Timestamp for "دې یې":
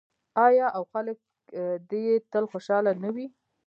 1.89-2.15